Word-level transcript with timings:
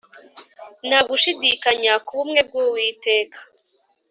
Nta 0.87 0.99
gushidikanya 1.09 1.93
kubumwe 2.05 2.39
bwuwiteka 2.47 3.39